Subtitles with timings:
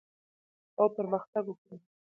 [0.79, 1.77] او پرمختګ وکړي